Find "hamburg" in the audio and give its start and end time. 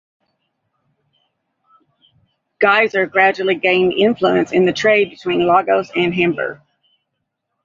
6.15-6.59